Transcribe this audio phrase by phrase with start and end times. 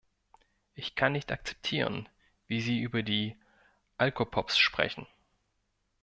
[0.73, 2.09] Ich kann nicht akzeptieren,
[2.47, 3.37] wie Sie über die
[3.99, 5.05] Alcopops sprechen.